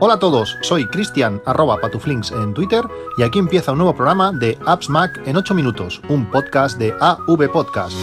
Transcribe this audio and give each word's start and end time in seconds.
Hola 0.00 0.14
a 0.14 0.18
todos, 0.20 0.56
soy 0.60 0.86
Cristian 0.86 1.42
arroba 1.44 1.80
patuflinks 1.80 2.30
en 2.30 2.54
Twitter 2.54 2.84
y 3.16 3.24
aquí 3.24 3.40
empieza 3.40 3.72
un 3.72 3.78
nuevo 3.78 3.96
programa 3.96 4.30
de 4.30 4.56
Apps 4.64 4.88
Mac 4.88 5.20
en 5.26 5.36
8 5.36 5.54
minutos, 5.54 6.00
un 6.08 6.30
podcast 6.30 6.78
de 6.78 6.94
AV 7.00 7.50
Podcast. 7.50 7.96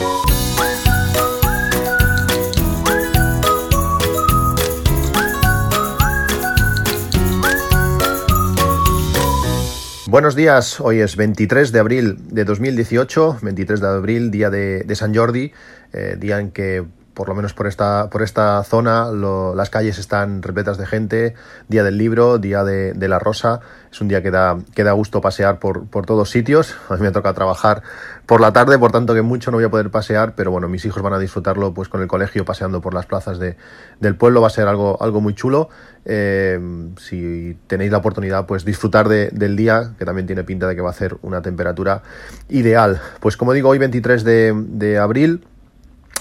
Buenos 10.07 10.36
días, 10.36 10.82
hoy 10.82 11.00
es 11.00 11.16
23 11.16 11.71
de 11.71 11.80
abril 11.80 12.18
de 12.30 12.43
2018, 12.43 13.39
23 13.41 13.80
de 13.80 13.88
abril, 13.88 14.32
día 14.32 14.50
de, 14.50 14.96
San 14.96 15.16
Jordi, 15.16 15.54
eh, 15.93 16.18
día 16.20 16.41
en 16.41 16.52
que 16.52 16.84
por 17.16 17.29
lo 17.29 17.34
menos 17.34 17.54
por 17.54 17.66
esta, 17.66 18.09
por 18.11 18.21
esta 18.21 18.61
zona, 18.63 19.09
las 19.11 19.70
calles 19.70 19.98
están 19.98 20.43
repletas 20.43 20.77
de 20.77 20.86
gente, 20.86 21.34
día 21.70 21.84
del 21.84 21.98
libro, 21.98 22.38
día 22.38 22.63
de, 22.63 23.07
la 23.07 23.17
rosa, 23.17 23.62
es 23.91 24.02
un 24.02 24.09
día 24.09 24.21
que 24.21 24.31
da, 24.31 24.57
que 24.76 24.84
da 24.84 24.91
gusto 24.91 25.21
pasear 25.21 25.57
por, 25.57 25.88
por, 25.88 26.05
todos 26.05 26.30
sitios, 26.30 26.76
a 26.90 26.95
mí 26.95 27.02
me 27.02 27.12
toca 27.12 27.34
trabajar 27.34 27.81
por 28.26 28.41
la 28.41 28.52
tarde, 28.52 28.77
por 28.77 28.91
tanto 28.91 29.13
que 29.13 29.21
mucho 29.21 29.49
no 29.49 29.57
voy 29.57 29.66
a 29.66 29.70
poder 29.70 29.90
pasear, 29.90 30.35
pero 30.35 30.52
bueno, 30.52 30.67
mis 30.67 30.84
hijos 30.85 31.02
van 31.02 31.13
a 31.13 31.20
disfrutarlo 31.20 31.73
pues 31.73 31.88
con 31.88 32.02
el 32.02 32.07
colegio, 32.07 32.43
paseando 32.43 32.81
por 32.81 32.93
las 32.93 33.05
plazas 33.05 33.40
de, 33.40 33.55
del 33.99 34.16
pueblo, 34.16 34.41
va 34.41 34.48
a 34.48 34.52
ser 34.52 34.68
algo, 34.68 35.02
algo 35.02 35.21
muy 35.21 35.34
chulo, 35.34 35.70
eh, 36.04 36.59
si 36.99 37.57
tenéis 37.68 37.91
la 37.91 37.99
oportunidad, 37.99 38.45
pues 38.45 38.66
disfrutar 38.66 39.07
del 39.07 39.55
día, 39.55 39.93
que 39.98 40.04
también 40.04 40.27
tiene 40.27 40.43
pinta 40.43 40.68
de 40.68 40.76
que 40.76 40.82
va 40.82 40.90
a 40.90 40.93
ser 40.93 41.18
una 41.21 41.41
temperatura 41.41 42.04
ideal. 42.49 42.99
Pues 43.21 43.38
como 43.38 43.54
digo, 43.54 43.70
hoy 43.70 43.77
23 43.77 44.23
de, 44.23 44.54
de 44.68 44.98
abril, 44.98 45.45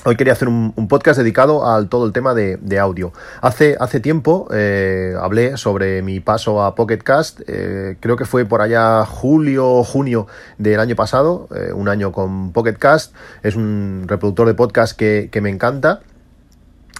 Hoy 0.06 0.16
quería 0.16 0.34
hacer 0.34 0.48
un, 0.48 0.72
podcast 0.88 1.18
dedicado 1.18 1.66
al 1.66 1.88
todo 1.88 2.04
el 2.04 2.12
tema 2.12 2.34
de, 2.34 2.78
audio. 2.78 3.12
Hace, 3.40 3.76
hace 3.80 4.00
tiempo 4.00 4.48
eh, 4.52 5.14
hablé 5.18 5.56
sobre 5.56 6.02
mi 6.02 6.20
paso 6.20 6.62
a 6.62 6.74
Pocket 6.74 6.98
Cast, 6.98 7.40
eh, 7.46 7.96
creo 8.00 8.16
que 8.16 8.26
fue 8.26 8.44
por 8.44 8.60
allá 8.60 9.06
julio 9.06 9.66
o 9.66 9.84
junio 9.84 10.26
del 10.58 10.80
año 10.80 10.94
pasado, 10.94 11.48
eh, 11.54 11.72
un 11.72 11.88
año 11.88 12.12
con 12.12 12.52
Pocket 12.52 12.74
Cast. 12.74 13.14
Es 13.42 13.56
un 13.56 14.04
reproductor 14.06 14.46
de 14.46 14.54
podcast 14.54 14.96
que, 14.96 15.30
que 15.32 15.40
me 15.40 15.48
encanta 15.48 16.00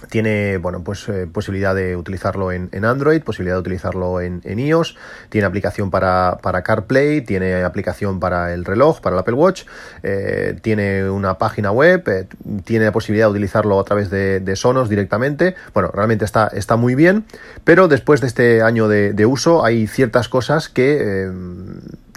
tiene 0.09 0.57
bueno, 0.57 0.83
pues, 0.83 1.07
eh, 1.09 1.27
posibilidad 1.31 1.75
de 1.75 1.95
utilizarlo 1.95 2.51
en, 2.51 2.69
Android, 2.85 3.21
posibilidad 3.21 3.55
de 3.55 3.61
utilizarlo 3.61 4.21
en, 4.21 4.41
iOS, 4.59 4.95
tiene 5.29 5.47
aplicación 5.47 5.91
para, 5.91 6.37
CarPlay, 6.63 7.21
tiene 7.21 7.63
aplicación 7.63 8.19
para 8.19 8.53
el 8.53 8.65
reloj, 8.65 9.01
para 9.01 9.15
el 9.15 9.19
Apple 9.19 9.35
Watch, 9.35 9.63
eh, 10.03 10.57
tiene 10.61 11.09
una 11.09 11.37
página 11.37 11.71
web, 11.71 12.03
eh, 12.07 12.27
tiene 12.63 12.85
la 12.85 12.91
posibilidad 12.91 13.27
de 13.27 13.31
utilizarlo 13.31 13.79
a 13.79 13.83
través 13.83 14.09
de, 14.09 14.55
Sonos 14.55 14.87
directamente. 14.87 15.55
Bueno, 15.73 15.89
realmente 15.93 16.23
está, 16.23 16.47
está 16.47 16.77
muy 16.77 16.95
bien, 16.95 17.25
pero 17.65 17.89
después 17.89 18.21
de 18.21 18.27
este 18.27 18.61
año 18.61 18.87
de, 18.87 19.25
uso 19.25 19.65
hay 19.65 19.87
ciertas 19.87 20.29
cosas 20.29 20.69
que 20.69 21.29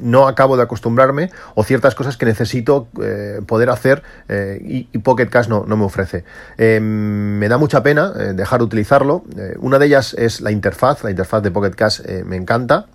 no 0.03 0.29
acabo 0.29 0.57
de 0.57 0.63
acostumbrarme 0.63 1.31
o 1.55 1.65
ciertas 1.65 1.95
cosas 1.95 2.17
que 2.17 2.27
necesito 2.27 2.89
eh, 3.03 3.41
poder 3.47 3.71
hacer 3.71 4.03
eh, 4.29 4.59
y, 4.63 4.99
Pocket 4.99 5.29
Cash 5.29 5.49
no, 5.49 5.65
no 5.67 5.77
me 5.77 5.85
ofrece. 5.85 6.25
Em, 6.57 7.39
me 7.39 7.49
da 7.49 7.57
mucha 7.59 7.83
pena 7.83 8.13
eh, 8.19 8.33
dejar 8.35 8.61
de 8.61 8.65
utilizarlo. 8.65 9.25
una 9.59 9.79
de 9.79 9.87
ellas 9.87 10.15
es 10.15 10.41
la 10.41 10.51
interfaz. 10.51 11.05
La 11.05 11.11
interfaz 11.11 11.43
de 11.43 11.51
Pocket 11.51 11.75
Cash 11.75 12.03
me 12.25 12.37
encanta. 12.37 12.87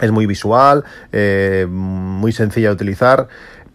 Es 0.00 0.12
muy 0.12 0.26
visual, 0.26 0.84
muy 1.68 2.30
sencilla 2.32 2.68
de 2.68 2.74
utilizar 2.74 3.28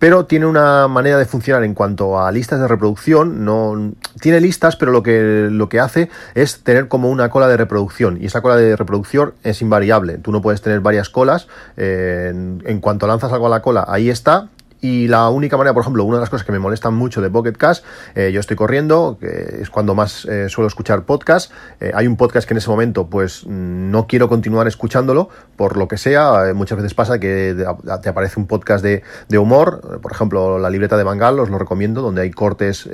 pero 0.03 0.25
tiene 0.25 0.45
una 0.45 0.89
manera 0.89 1.17
de 1.17 1.23
funcionar 1.23 1.63
en 1.63 1.73
cuanto 1.73 2.19
a 2.19 2.29
listas 2.29 2.59
de 2.59 2.67
reproducción. 2.67 3.45
No 3.45 3.93
tiene 4.19 4.41
listas, 4.41 4.75
pero 4.75 4.91
lo 4.91 5.01
que, 5.01 5.47
lo 5.49 5.69
que 5.69 5.79
hace 5.79 6.09
es 6.35 6.61
tener 6.61 6.89
como 6.89 7.09
una 7.09 7.29
cola 7.29 7.47
de 7.47 7.55
reproducción. 7.55 8.21
Y 8.21 8.25
esa 8.25 8.41
cola 8.41 8.57
de 8.57 8.75
reproducción 8.75 9.33
es 9.43 9.61
invariable. 9.61 10.17
Tú 10.17 10.33
no 10.33 10.41
puedes 10.41 10.61
tener 10.61 10.81
varias 10.81 11.07
colas. 11.07 11.47
Eh, 11.77 12.33
en, 12.65 12.79
cuanto 12.81 13.07
lanzas 13.07 13.31
algo 13.31 13.47
a 13.47 13.49
la 13.49 13.61
cola, 13.61 13.85
ahí 13.87 14.09
está. 14.09 14.49
Y 14.83 15.07
la 15.07 15.29
única 15.29 15.55
manera, 15.55 15.73
por 15.73 15.79
ejemplo, 15.79 16.03
una 16.03 16.17
de 16.17 16.23
las 16.23 16.29
cosas 16.29 16.45
que 16.45 16.51
me 16.51 16.59
molestan 16.59 16.93
mucho 16.93 17.21
de 17.21 17.29
Pocket 17.29 17.53
Cast, 17.53 17.85
eh, 18.15 18.33
yo 18.33 18.41
estoy 18.41 18.57
corriendo, 18.57 19.17
que 19.17 19.59
es 19.61 19.69
cuando 19.69 19.95
más 19.95 20.25
eh, 20.25 20.49
suelo 20.49 20.67
escuchar 20.67 21.05
podcast. 21.05 21.53
Eh, 21.79 21.93
hay 21.95 22.05
un 22.05 22.17
podcast 22.17 22.45
que 22.45 22.53
en 22.53 22.57
ese 22.57 22.69
momento, 22.69 23.07
pues 23.07 23.47
no 23.47 24.07
quiero 24.07 24.27
continuar 24.27 24.67
escuchándolo, 24.67 25.29
por 25.55 25.77
lo 25.77 25.87
que 25.87 25.95
sea. 25.95 26.53
muchas 26.53 26.79
veces 26.79 26.93
pasa 26.93 27.17
que 27.17 27.55
te 28.01 28.09
aparece 28.09 28.37
un 28.41 28.45
podcast 28.45 28.83
de, 28.83 29.03
de 29.29 29.37
humor, 29.37 30.01
por 30.01 30.11
ejemplo, 30.11 30.59
La 30.59 30.69
libreta 30.69 30.97
de 30.97 31.05
Bangal, 31.05 31.39
os 31.39 31.49
lo 31.49 31.57
recomiendo, 31.57 32.01
donde 32.01 32.23
hay 32.23 32.31
cortes 32.31 32.89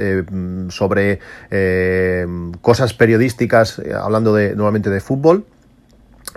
sobre 0.70 1.20
cosas 2.62 2.94
periodísticas, 2.94 3.82
hablando 4.00 4.36
de, 4.36 4.56
nuevamente 4.56 4.92
de 4.92 5.02
fútbol 5.02 5.44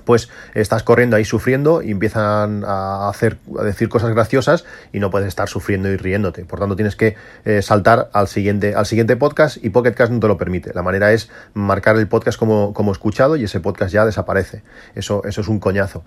pues 0.05 0.29
estás 0.55 0.83
corriendo 0.83 1.17
ahí 1.17 1.25
sufriendo 1.25 1.83
y 1.83 1.91
empiezan 1.91 2.65
a 2.67 3.09
hacer 3.09 3.39
a 3.59 3.63
decir 3.65 3.89
cosas 3.89 4.11
graciosas 4.11 4.65
y 4.93 5.01
no 5.01 5.11
puedes 5.11 5.29
estar 5.29 5.49
sufriendo 5.49 5.89
y 5.89 5.97
riéndote. 5.97 6.45
Por 6.45 6.59
tanto, 6.59 6.77
tienes 6.77 6.97
que 6.97 7.17
eh, 7.45 7.63
saltar 7.63 8.11
al 8.13 8.29
siguiente, 8.29 8.75
al 8.75 8.87
siguiente 8.87 9.17
podcast 9.17 9.63
y 9.63 9.71
Pocket 9.71 9.93
Cast 9.93 10.13
no 10.13 10.21
te 10.21 10.29
lo 10.29 10.37
permite. 10.37 10.73
La 10.75 10.83
manera 10.83 11.13
es 11.13 11.31
marcar 11.55 11.97
el 11.97 12.09
podcast 12.09 12.39
como, 12.39 12.73
como 12.73 12.93
escuchado 12.93 13.37
y 13.37 13.45
ese 13.45 13.61
podcast 13.61 13.93
ya 13.93 14.05
desaparece. 14.05 14.63
Eso, 14.95 15.23
eso 15.25 15.41
es 15.41 15.49
un 15.49 15.59
coñazo. 15.59 16.05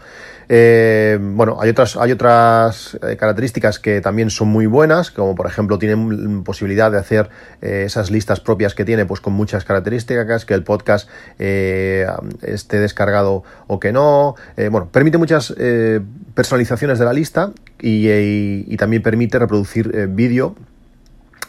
Eh, 0.49 1.17
bueno, 1.21 1.57
hay 1.59 1.69
otras, 1.69 1.97
hay 1.97 2.11
otras 2.11 2.97
eh, 3.01 3.17
características 3.17 3.79
que 3.79 4.01
también 4.01 4.29
son 4.29 4.49
muy 4.49 4.65
buenas, 4.65 5.11
como 5.11 5.35
por 5.35 5.47
ejemplo 5.47 5.79
tienen 5.79 6.43
posibilidad 6.43 6.91
de 6.91 6.97
hacer 6.97 7.29
esas 7.61 8.11
listas 8.11 8.39
propias 8.39 8.75
que 8.75 8.85
tiene, 8.85 9.05
pues 9.05 9.21
con 9.21 9.33
muchas 9.33 9.65
características, 9.65 10.45
que 10.45 10.53
el 10.53 10.63
podcast 10.63 11.09
esté 11.37 12.79
descargado 12.79 13.43
o 13.67 13.74
que 13.79 13.91
no. 13.91 14.35
Eh, 14.57 14.69
bueno, 14.69 14.89
permite 14.91 15.17
muchas 15.17 15.53
eh, 15.57 16.01
personalizaciones 16.33 16.99
de 16.99 17.05
la 17.05 17.13
lista 17.13 17.51
y, 17.81 18.07
y 18.09 18.77
también 18.77 19.01
permite 19.01 19.39
reproducir 19.39 19.91
eh, 19.93 20.07
vídeo 20.09 20.55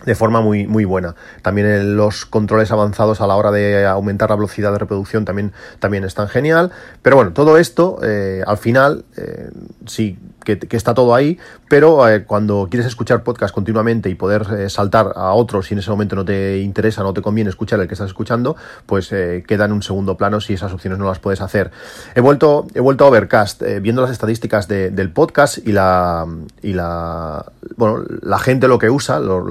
de 0.05 0.15
forma 0.15 0.41
muy, 0.41 0.67
muy 0.67 0.85
buena. 0.85 1.15
También 1.43 1.97
los 1.97 2.27
controles 2.27 2.71
avanzados 2.71 3.21
a 3.21 3.27
la 3.27 3.37
hora 3.37 3.51
de 3.51 3.87
aumentar 3.87 4.31
la 4.31 4.37
velocidad 4.37 4.73
de 4.73 4.79
reproducción 4.79 5.25
también, 5.25 5.53
también 5.81 6.05
están 6.05 6.29
genial. 6.29 6.71
Pero 7.03 7.17
bueno, 7.17 7.33
todo 7.33 7.59
esto 7.59 7.99
eh, 8.03 8.43
al 8.47 8.57
final 8.59 9.05
eh, 9.17 9.51
sí 9.87 10.19
que, 10.47 10.77
está 10.77 10.95
todo 10.95 11.15
ahí, 11.15 11.39
pero 11.69 12.09
eh, 12.09 12.25
cuando 12.25 12.69
quieres 12.71 12.87
escuchar 12.87 13.23
podcast 13.23 13.55
continuamente 13.55 14.09
y 14.09 14.15
poder 14.15 14.71
saltar 14.71 15.13
a 15.17 15.33
otros 15.33 15.67
si 15.67 15.75
en 15.75 15.81
ese 15.81 15.91
momento 15.91 16.17
no 16.17 16.25
te 16.25 16.61
interesa, 16.61 17.03
no 17.03 17.13
te 17.13 17.21
conviene 17.21 17.51
escuchar 17.51 17.81
el 17.81 17.89
que 17.89 17.95
estás 17.95 18.09
escuchando, 18.09 18.57
pues 18.87 19.09
queda 19.09 19.65
en 19.65 19.73
un 19.73 19.83
segundo 19.83 20.17
plano 20.17 20.41
si 20.41 20.55
esas 20.55 20.73
opciones 20.73 20.99
no 20.99 21.07
las 21.07 21.19
puedes 21.19 21.41
hacer. 21.41 21.71
He 22.15 22.21
vuelto, 22.21 22.67
he 22.75 22.81
vuelto 22.81 23.05
a 23.05 23.09
Overcast, 23.09 23.63
viendo 23.81 24.03
las 24.03 24.11
estadísticas 24.11 24.69
del 24.69 25.11
podcast 25.11 25.59
y 25.67 25.73
la, 25.73 26.27
y 26.63 26.73
la, 26.73 27.45
bueno, 27.77 28.05
la 28.23 28.39
gente 28.39 28.69
lo 28.69 28.79
que 28.79 28.91
usa, 28.91 29.19
lo, 29.19 29.45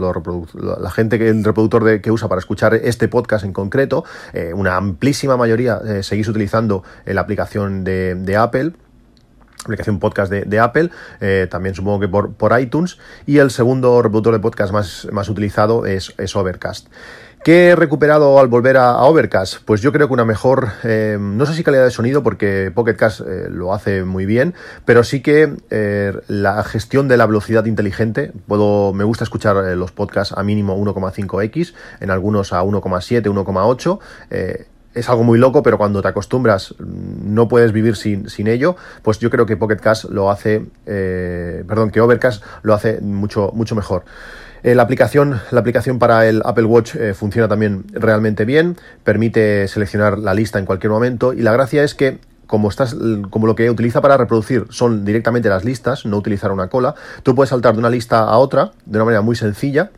la 0.79 0.91
gente 0.91 1.19
que 1.19 1.29
el 1.29 1.44
reproductor 1.44 1.83
de, 1.83 2.01
que 2.01 2.12
usa 2.12 2.27
para 2.27 2.39
escuchar 2.39 2.73
este 2.75 3.07
podcast 3.07 3.45
en 3.45 3.53
concreto, 3.53 4.03
eh, 4.33 4.53
una 4.53 4.75
amplísima 4.75 5.38
mayoría 5.38 5.79
eh, 5.85 6.03
seguís 6.03 6.27
utilizando 6.27 6.83
la 7.06 7.22
aplicación 7.22 7.83
de 7.83 8.38
Apple 8.38 8.73
aplicación 9.66 10.00
podcast 10.00 10.31
de, 10.31 10.59
Apple, 10.59 10.90
eh, 11.20 11.48
también 11.50 11.76
supongo 11.76 12.00
que 12.00 12.08
por, 12.08 12.59
iTunes, 12.59 12.98
y 13.26 13.40
el 13.40 13.52
segundo 13.52 14.02
reproductor 14.02 14.34
de 14.34 14.40
podcast 14.40 14.72
más, 14.72 15.08
más 15.12 15.30
utilizado 15.30 15.86
es, 15.86 16.14
Overcast. 16.36 16.88
¿Qué 17.44 17.70
he 17.70 17.75
recuperado 17.75 18.40
al 18.40 18.48
volver 18.48 18.75
a, 18.78 19.04
Overcast? 19.04 19.58
Pues 19.66 19.80
yo 19.80 19.92
creo 19.92 20.08
que 20.08 20.14
una 20.14 20.25
mejor, 20.25 20.70
eh, 20.84 21.18
no 21.20 21.46
sé 21.46 21.54
si 21.54 21.64
calidad 21.64 21.84
de 21.84 21.92
sonido, 21.92 22.24
porque 22.24 22.72
Pocketcast 22.74 23.22
eh, 23.22 23.48
lo 23.52 23.72
hace 23.72 24.04
muy 24.04 24.25
bien, 24.25 24.56
pero 24.84 25.04
sí 25.04 25.22
que 25.22 25.54
la 26.28 26.64
gestión 26.64 27.08
de 27.08 27.18
la 27.18 27.28
velocidad 27.28 27.66
inteligente, 27.66 28.31
puedo, 28.48 28.94
me 28.94 29.04
gusta 29.04 29.25
escuchar 29.25 29.58
los 29.78 29.92
podcasts 29.92 30.34
a 30.36 30.42
mínimo 30.42 30.75
1,5x, 30.78 31.75
en 32.00 32.09
algunos 32.09 32.52
a 32.52 32.64
1,7, 32.64 33.24
1,8 33.24 34.66
es 34.95 35.09
algo 35.09 35.23
muy 35.23 35.38
loco, 35.38 35.61
pero 35.61 35.78
cuando 35.78 36.01
te 36.01 36.07
acostumbras 36.07 36.73
no 36.79 37.47
puedes 37.47 37.72
vivir 37.72 37.95
sin, 37.95 38.30
sin 38.30 38.47
ello, 38.47 38.75
pues 39.03 39.19
yo 39.19 39.30
creo 39.30 39.45
que 39.45 39.57
Pocket 39.57 39.77
lo 40.09 40.31
hace, 40.31 40.65
perdón, 40.86 41.92
que 41.92 42.01
Overcast 42.01 42.44
lo 42.63 42.74
hace 42.74 43.01
mucho, 43.01 43.51
mucho 43.53 43.75
mejor. 43.75 44.03
Eh, 44.65 44.74
la, 44.74 44.81
aplicación, 44.81 45.39
la 45.51 45.59
aplicación 45.59 46.00
para 46.00 46.27
el 46.27 46.42
Apple 46.44 46.63
Watch 46.63 46.95
eh, 46.95 47.13
funciona 47.13 47.47
también 47.47 47.83
realmente 47.94 48.45
bien, 48.45 48.77
permite 49.03 49.68
seleccionar 49.68 50.18
la 50.18 50.33
lista 50.33 50.57
en 50.57 50.65
cualquier 50.65 50.89
momento 50.92 51.33
y 51.33 51.44
la 51.44 51.53
gracia 51.53 51.83
es 51.83 51.94
que 51.94 52.18
como, 52.48 52.69
estás, 52.69 52.95
como 53.30 53.45
lo 53.45 53.53
que 53.53 53.69
utiliza 53.69 54.01
para 54.01 54.18
reproducir 54.18 54.65
son 54.71 55.06
directamente 55.06 55.50
las 55.50 55.65
listas, 55.65 56.07
no 56.07 56.18
utilizar 56.18 56.51
una 56.51 56.68
cola, 56.68 56.95
tú 57.21 57.36
puedes 57.36 57.51
saltar 57.51 57.74
de 57.74 57.80
una 57.80 57.91
lista 57.91 58.21
a 58.21 58.39
otra 58.39 58.71
de 58.88 58.98
una 58.98 59.06
manera 59.06 59.21
muy 59.21 59.36
sencilla 59.36 59.91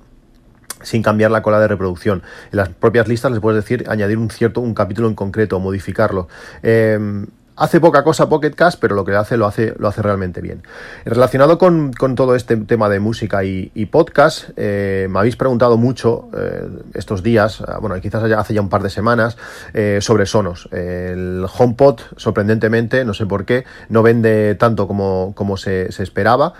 sin 0.82 1.04
cambiar 1.04 1.32
la 1.32 1.42
cola 1.42 1.60
de 1.60 1.68
reproducción. 1.68 2.24
En 2.52 2.58
las 2.58 2.70
propias 2.70 3.08
listas 3.08 3.32
les 3.32 3.40
puedes 3.40 3.64
decir 3.64 3.86
añadir 3.90 4.18
un 4.18 4.30
cierto 4.30 4.62
un 4.62 4.74
capítulo 4.74 5.08
en 5.08 5.16
concreto, 5.16 5.60
modificarlo. 5.60 6.28
Em, 6.62 7.28
hace 7.58 7.82
poca 7.82 8.04
cosa 8.04 8.30
Pocket 8.30 8.52
Cast, 8.52 8.80
pero 8.80 8.96
lo 8.96 9.04
que 9.04 9.16
hace 9.16 9.36
lo 9.36 9.46
hace, 9.48 9.74
lo 9.78 9.88
hace 9.88 10.02
realmente 10.02 10.42
bien. 10.42 10.64
Relacionado 11.06 11.58
con, 11.58 11.92
todo 12.16 12.36
este 12.36 12.56
tema 12.58 12.88
de 12.88 13.00
música 13.00 13.44
y, 13.44 13.86
podcast, 13.88 14.50
eh, 14.56 15.08
me 15.10 15.20
habéis 15.20 15.36
preguntado 15.36 15.78
mucho 15.78 16.30
eh, 16.38 16.68
estos 16.94 17.24
días, 17.24 17.62
ah, 17.68 17.80
bueno, 17.80 18.00
quizás 18.00 18.24
hace 18.24 18.54
ya 18.54 18.62
un 18.62 18.70
par 18.70 18.84
de 18.84 18.90
semanas, 18.90 19.38
eh, 19.74 20.00
sobre 20.02 20.26
Sonos. 20.26 20.70
El 20.72 21.46
HomePod, 21.58 22.00
sorprendentemente, 22.16 23.04
no 23.04 23.14
sé 23.14 23.26
por 23.26 23.46
qué, 23.46 23.66
no 23.90 24.04
vende 24.04 24.56
tanto 24.56 24.88
como, 24.88 25.34
como 25.36 25.58
se, 25.58 25.88
esperaba. 25.88 26.54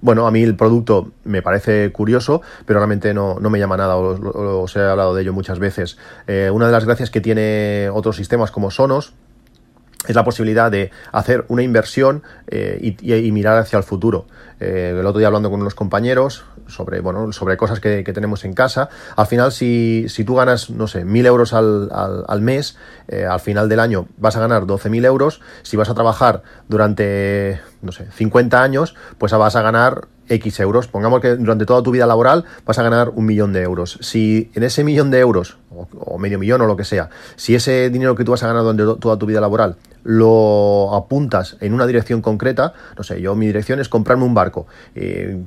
Bueno, 0.00 0.26
a 0.26 0.30
mí 0.30 0.42
el 0.42 0.56
producto 0.56 1.10
me 1.24 1.42
parece 1.42 1.90
curioso, 1.92 2.42
pero 2.66 2.78
realmente 2.78 3.14
no, 3.14 3.38
me 3.40 3.58
llama 3.58 3.76
nada, 3.76 3.96
os, 3.96 4.76
he 4.76 4.80
hablado 4.80 5.14
de 5.14 5.22
ello 5.22 5.32
muchas 5.32 5.58
veces. 5.58 5.98
una 6.26 6.66
de 6.66 6.72
las 6.72 6.84
gracias 6.84 7.10
que 7.10 7.20
tiene 7.20 7.90
otros 7.92 8.16
sistemas 8.16 8.50
como 8.50 8.70
Sonos, 8.70 9.14
es 10.06 10.14
la 10.14 10.24
posibilidad 10.24 10.70
de 10.70 10.90
hacer 11.12 11.44
una 11.48 11.62
inversión 11.62 12.22
eh, 12.46 12.94
y, 13.00 13.32
mirar 13.32 13.58
hacia 13.58 13.76
el 13.76 13.82
futuro. 13.82 14.26
Eh, 14.60 14.96
el 14.98 15.06
otro 15.06 15.18
día 15.18 15.26
hablando 15.26 15.50
con 15.50 15.60
unos 15.60 15.74
compañeros 15.74 16.44
sobre, 16.68 17.00
bueno, 17.00 17.32
sobre 17.32 17.56
cosas 17.56 17.80
que, 17.80 18.04
tenemos 18.04 18.44
en 18.44 18.54
casa, 18.54 18.88
al 19.16 19.26
final 19.26 19.52
si, 19.52 20.06
si, 20.08 20.24
tú 20.24 20.34
ganas, 20.36 20.70
no 20.70 20.86
sé, 20.86 21.04
mil 21.04 21.26
euros 21.26 21.52
al, 21.52 21.90
al, 21.92 22.40
mes, 22.40 22.76
eh, 23.08 23.24
al 23.26 23.40
final 23.40 23.68
del 23.68 23.80
año 23.80 24.06
vas 24.16 24.36
a 24.36 24.40
ganar 24.40 24.64
12.000 24.64 25.04
euros, 25.04 25.40
si 25.62 25.76
vas 25.76 25.90
a 25.90 25.94
trabajar 25.94 26.42
durante, 26.68 27.60
no 27.82 27.92
sé, 27.92 28.06
50 28.10 28.62
años, 28.62 28.94
pues 29.18 29.32
vas 29.32 29.56
a 29.56 29.62
ganar 29.62 30.08
X 30.28 30.60
euros. 30.60 30.88
Pongamos 30.88 31.20
que 31.20 31.36
durante 31.36 31.66
toda 31.66 31.82
tu 31.82 31.90
vida 31.90 32.06
laboral 32.06 32.44
vas 32.64 32.78
a 32.78 32.82
ganar 32.82 33.10
un 33.10 33.26
millón 33.26 33.52
de 33.52 33.62
euros. 33.62 33.98
Si 34.00 34.50
en 34.54 34.62
ese 34.62 34.84
millón 34.84 35.10
de 35.10 35.20
euros, 35.20 35.58
o, 35.70 36.18
medio 36.18 36.38
millón 36.38 36.60
o 36.62 36.66
lo 36.66 36.76
que 36.76 36.84
sea, 36.84 37.10
si 37.36 37.54
ese 37.54 37.90
dinero 37.90 38.14
que 38.14 38.24
tú 38.24 38.32
vas 38.32 38.42
a 38.42 38.48
ganar 38.48 38.62
durante 38.62 39.00
toda 39.00 39.18
tu 39.18 39.26
vida 39.26 39.40
laboral 39.40 39.76
lo 40.04 40.94
apuntas 40.94 41.56
en 41.60 41.74
una 41.74 41.86
dirección 41.86 42.22
concreta, 42.22 42.72
no 42.96 43.02
sé, 43.02 43.20
yo 43.20 43.34
mi 43.34 43.46
dirección 43.46 43.78
es 43.78 43.88
comprarme 43.88 44.24
un 44.24 44.32
barco, 44.32 44.66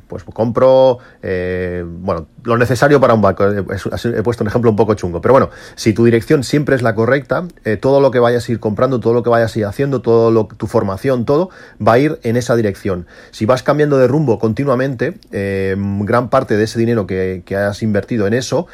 pues 0.08 0.24
compro, 0.24 1.00
eh, 1.24 1.84
bueno, 1.86 2.28
lo 2.44 2.58
necesario 2.58 3.00
para 3.00 3.14
un 3.14 3.22
barco, 3.22 3.46
he 3.50 4.24
puesto 4.24 4.44
un 4.44 4.50
ejemplo 4.50 4.70
un 4.70 4.76
poco 4.76 4.94
chungo, 4.94 5.20
pero 5.20 5.34
bueno, 5.34 5.50
si 5.76 5.94
tu 5.94 6.06
dirección 6.06 6.44
siempre 6.44 6.76
es 6.76 6.84
la 6.84 6.94
correcta, 6.94 7.48
eh, 7.64 7.78
todo 7.78 8.02
lo 8.02 8.12
que 8.12 8.20
vayas 8.20 8.48
a 8.48 8.52
ir 8.52 8.60
comprando, 8.60 9.00
todo 9.00 9.14
lo 9.14 9.24
que 9.24 9.30
vayas 9.30 9.56
a 9.56 9.60
ir 9.60 9.66
haciendo, 9.66 10.02
todo 10.02 10.30
lo, 10.30 10.46
tu 10.46 10.68
formación, 10.68 11.26
todo, 11.26 11.50
va 11.86 11.94
a 11.94 12.00
ir 12.00 12.20
en 12.22 12.36
esa 12.38 12.56
dirección. 12.56 13.08
Si 13.32 13.46
vas 13.46 13.64
cambiando 13.64 13.98
de 13.98 14.08
rumbo 14.08 14.38
continuamente, 14.38 15.18
eh, 15.32 15.76
gran 16.02 16.30
parte 16.30 16.56
de 16.58 16.66
ese 16.66 16.78
dinero 16.78 17.08
que, 17.08 17.44
has 17.52 17.84
invertido 17.84 18.28
en 18.28 18.34
eso, 18.34 18.68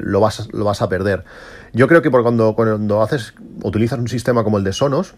lo, 0.00 0.20
vas, 0.20 0.48
lo 0.52 0.64
vas 0.64 0.82
a 0.82 0.85
perder. 0.88 1.24
Yo 1.72 1.88
creo 1.88 2.02
que 2.02 2.10
por 2.10 2.22
cuando, 2.22 2.54
cuando 2.54 3.02
haces, 3.02 3.34
utilizas 3.62 3.98
un 3.98 4.08
sistema 4.08 4.44
como 4.44 4.58
el 4.58 4.64
de 4.64 4.72
Sonos, 4.72 5.14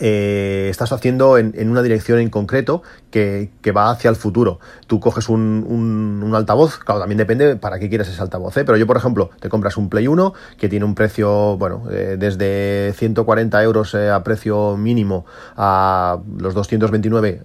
eh, 0.00 0.68
estás 0.70 0.92
haciendo 0.92 1.38
en, 1.38 1.70
una 1.70 1.82
dirección 1.82 2.18
en 2.18 2.30
concreto 2.30 2.82
que, 3.10 3.50
va 3.76 3.90
hacia 3.90 4.10
el 4.10 4.16
futuro. 4.16 4.60
Tú 4.86 5.00
coges 5.00 5.28
un, 5.28 6.32
altavoz, 6.34 6.78
claro, 6.78 7.00
también 7.00 7.18
depende 7.18 7.56
para 7.56 7.78
qué 7.78 7.88
quieres 7.88 8.08
ese 8.08 8.20
altavoz, 8.20 8.56
¿eh? 8.58 8.64
pero 8.64 8.76
yo, 8.76 8.86
por 8.86 8.96
ejemplo, 8.96 9.30
te 9.40 9.48
compras 9.48 9.76
un 9.76 9.88
Play 9.88 10.06
1 10.06 10.34
que 10.58 10.68
tiene 10.68 10.84
un 10.84 10.94
precio, 10.94 11.56
bueno, 11.56 11.84
eh, 11.90 12.16
desde 12.18 12.92
140 12.94 13.62
euros 13.62 13.94
a 13.94 14.22
precio 14.22 14.76
mínimo 14.76 15.24
a 15.56 16.18
los 16.38 16.54
229 16.54 17.42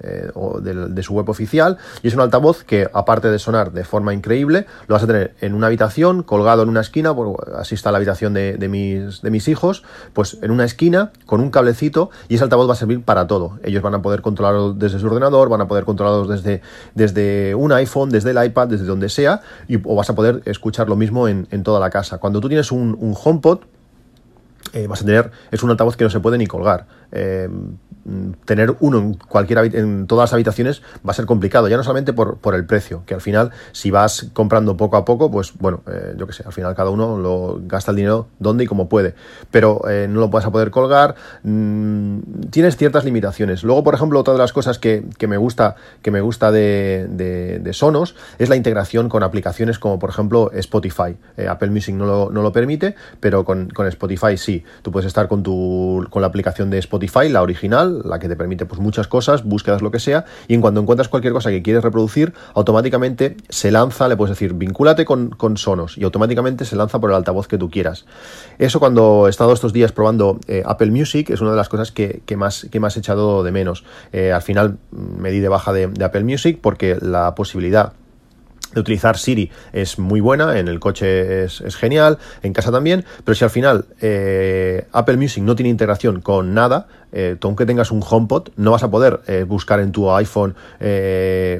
de, 0.62 1.04
su 1.04 1.14
web 1.14 1.30
oficial, 1.30 1.78
y 2.04 2.10
es 2.10 2.14
un 2.14 2.22
altavoz 2.22 2.64
que, 2.64 2.90
aparte 2.94 3.30
de 3.30 3.40
sonar 3.40 3.72
de 3.72 3.84
forma 3.84 4.14
increíble, 4.14 4.68
lo 4.88 4.94
vas 4.94 5.04
a 5.04 5.08
tener 5.08 5.36
en 5.42 5.54
una 5.54 5.68
habitación, 5.68 6.24
colgado 6.24 6.64
en 6.64 6.70
una 6.70 6.82
esquina, 6.82 7.16
así 7.56 7.76
está 7.76 7.92
la 7.92 7.98
habitación 7.98 8.34
de, 8.34 8.58
de, 8.58 8.68
mis, 8.68 9.22
de 9.22 9.32
mis 9.32 9.48
hijos, 9.48 9.84
pues 10.14 10.38
en 10.42 10.52
una 10.52 10.66
esquina, 10.66 11.12
con 11.26 11.40
un 11.40 11.50
cablecito, 11.50 12.12
y 12.28 12.41
altavoz 12.44 12.68
va 12.68 12.74
a 12.74 12.76
servir 12.76 13.04
para 13.04 13.28
todo. 13.28 13.60
Ellos 13.64 13.82
van 13.82 13.96
a 13.96 14.02
poder 14.02 14.22
controlarlo 14.22 14.74
desde 14.74 15.00
su 15.00 15.08
ordenador, 15.08 15.50
van 15.50 15.62
a 15.62 15.68
poder 15.68 15.86
controlarlo 15.86 16.28
desde, 16.28 16.62
desde 16.96 17.56
un 17.56 17.72
iPhone, 17.72 18.10
desde 18.10 18.32
el 18.32 18.44
iPad, 18.44 18.68
desde 18.68 18.86
donde 18.86 19.10
sea, 19.10 19.42
y, 19.68 19.78
o 19.78 19.96
vas 19.96 20.10
a 20.10 20.16
poder 20.16 20.42
escuchar 20.46 20.90
lo 20.90 20.96
mismo 20.96 21.28
en, 21.28 21.64
toda 21.64 21.80
la 21.80 21.90
casa. 21.90 22.18
Cuando 22.18 22.42
tú 22.42 22.48
tienes 22.48 22.72
un, 22.72 22.98
un 23.00 23.16
HomePod, 23.22 23.60
eh, 24.74 24.88
vas 24.88 25.02
a 25.02 25.06
tener, 25.06 25.32
es 25.52 25.64
un 25.64 25.70
altavoz 25.70 25.98
que 25.98 26.04
no 26.04 26.10
se 26.10 26.20
puede 26.20 26.38
ni 26.38 26.48
colgar. 26.48 26.88
Eh, 27.12 27.50
tener 28.46 28.76
uno 28.80 28.98
en 28.98 29.14
cualquier 29.14 29.76
en 29.76 30.08
todas 30.08 30.30
las 30.30 30.34
habitaciones 30.34 30.82
va 31.08 31.12
a 31.12 31.14
ser 31.14 31.26
complicado, 31.26 31.68
ya 31.68 31.78
no 31.78 31.84
solamente 31.84 32.14
por, 32.14 32.38
por 32.38 32.56
el 32.56 32.66
precio, 32.66 33.04
que 33.06 33.14
al 33.14 33.22
final 33.22 33.52
si 33.72 33.92
vas 33.92 34.28
comprando 34.34 34.78
poco 34.78 34.98
a 34.98 35.06
poco, 35.06 35.30
pues 35.30 35.54
bueno, 35.60 35.84
eh, 35.88 36.16
yo 36.18 36.28
que 36.28 36.34
sé, 36.34 36.44
al 36.46 36.54
final 36.54 36.76
cada 36.76 36.90
uno 36.90 37.18
lo 37.18 37.60
gasta 37.66 37.92
el 37.92 37.98
dinero 37.98 38.28
donde 38.40 38.64
y 38.64 38.68
como 38.68 38.90
puede, 38.90 39.14
pero 39.52 39.88
eh, 39.90 40.08
no 40.10 40.20
lo 40.20 40.30
vas 40.30 40.46
a 40.46 40.52
poder 40.52 40.72
colgar, 40.72 41.16
mm, 41.44 42.20
tienes 42.50 42.78
ciertas 42.78 43.06
limitaciones. 43.06 43.64
Luego, 43.64 43.84
por 43.84 43.94
ejemplo, 43.94 44.20
otra 44.20 44.34
de 44.34 44.40
las 44.40 44.54
cosas 44.54 44.80
que, 44.80 45.06
me 45.28 45.38
gusta, 45.38 45.76
que 46.02 46.12
me 46.12 46.22
gusta 46.22 46.52
de, 46.52 47.08
de, 47.10 47.74
Sonos 47.74 48.16
es 48.38 48.50
la 48.50 48.56
integración 48.56 49.08
con 49.08 49.24
aplicaciones 49.24 49.80
como 49.80 49.98
por 49.98 50.10
ejemplo 50.10 50.52
Spotify. 50.54 51.16
Eh, 51.38 51.48
Apple 51.48 51.70
Music 51.70 51.96
no 51.96 52.06
lo, 52.06 52.30
no 52.32 52.42
lo 52.42 52.52
permite, 52.52 52.96
pero 53.20 53.46
con, 53.46 53.70
con 53.70 53.88
Spotify 53.88 54.38
sí. 54.38 54.64
Tú 54.82 54.92
puedes 54.92 55.08
estar 55.08 55.28
con 55.28 55.44
tu 55.44 56.06
con 56.10 56.22
la 56.22 56.28
aplicación 56.28 56.70
de 56.70 56.80
Spotify, 56.80 57.30
la 57.30 57.42
original, 57.42 57.91
la 57.92 58.20
que 58.20 58.28
te 58.28 58.36
permite 58.36 58.66
pues 58.66 58.80
muchas 58.80 59.08
cosas, 59.08 59.44
búsquedas, 59.44 59.82
lo 59.82 59.92
que 59.92 60.00
sea, 60.00 60.26
y 60.48 60.54
en 60.54 60.62
cuanto 60.62 60.82
encuentras 60.82 61.08
cualquier 61.08 61.34
cosa 61.34 61.50
que 61.50 61.62
quieres 61.62 61.84
reproducir, 61.84 62.34
automáticamente 62.54 63.38
se 63.50 63.72
lanza, 63.72 64.08
le 64.08 64.18
puedes 64.18 64.32
decir, 64.38 64.54
vincúlate 64.54 65.06
con, 65.06 65.32
Sonos, 65.58 65.98
y 65.98 66.04
automáticamente 66.04 66.66
se 66.66 66.76
lanza 66.76 67.00
por 67.00 67.10
el 67.10 67.16
altavoz 67.16 67.48
que 67.48 67.58
tú 67.58 67.70
quieras. 67.70 68.06
Eso 68.58 68.80
cuando 68.80 69.28
he 69.28 69.30
estado 69.30 69.54
estos 69.54 69.74
días 69.74 69.92
probando 69.92 70.40
eh, 70.48 70.64
Apple 70.66 70.92
Music 70.92 71.30
es 71.30 71.42
una 71.42 71.52
de 71.52 71.58
las 71.58 71.70
cosas 71.70 71.92
que, 71.92 72.22
más, 72.38 72.68
que 72.72 72.80
más 72.80 72.96
he 72.96 73.00
echado 73.00 73.44
de 73.44 73.52
menos. 73.52 73.84
Eh, 74.12 74.32
al 74.32 74.42
final 74.42 74.78
mm, 74.92 75.22
me 75.22 75.32
di 75.32 75.40
de 75.40 75.50
baja 75.50 75.74
de 75.74 75.92
Apple 76.04 76.24
Music 76.24 76.60
porque 76.62 76.98
la 77.02 77.36
posibilidad 77.36 77.94
de 78.74 78.80
utilizar 78.80 79.18
Siri 79.18 79.52
es 79.74 80.00
muy 80.00 80.20
buena, 80.20 80.58
en 80.60 80.68
el 80.68 80.80
coche 80.80 81.44
es, 81.44 81.76
genial, 81.76 82.18
en 82.42 82.54
casa 82.54 82.72
también, 82.72 83.06
pero 83.24 83.36
si 83.36 83.44
al 83.44 83.50
final 83.50 83.86
eh, 84.02 84.88
Apple 84.92 85.18
Music 85.18 85.44
no 85.44 85.56
tiene 85.56 85.70
integración 85.70 86.22
con 86.22 86.54
nada, 86.54 86.88
eh, 87.12 87.36
tú 87.40 87.48
aunque 87.48 87.66
tengas 87.66 87.92
un 87.92 88.04
HomePod, 88.08 88.50
no 88.56 88.72
vas 88.72 88.84
a 88.84 88.92
poder 88.92 89.22
eh, 89.28 89.44
buscar 89.48 89.80
en 89.80 89.92
tu 89.92 90.12
iPhone 90.12 90.56